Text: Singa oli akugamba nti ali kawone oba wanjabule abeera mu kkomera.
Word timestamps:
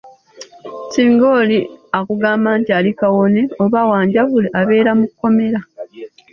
Singa 0.93 1.25
oli 1.39 1.59
akugamba 1.97 2.49
nti 2.59 2.69
ali 2.77 2.91
kawone 2.99 3.41
oba 3.63 3.81
wanjabule 3.89 4.47
abeera 4.59 4.91
mu 4.99 5.05
kkomera. 5.09 5.59